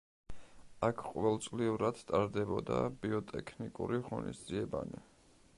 [0.87, 5.09] აქ ყოველწლიურად ტარდებოდა ბიოტექნიკური ღონისძიებანი.